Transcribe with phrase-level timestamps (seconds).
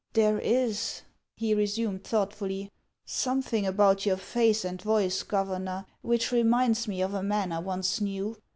[0.13, 1.03] "There is,"
[1.35, 2.71] he resumed thoughtfully,"
[3.05, 8.01] something about your face and voice, Governor, which reminds me of a man I once
[8.01, 8.35] knew.